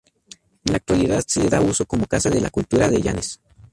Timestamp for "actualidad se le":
0.77-1.49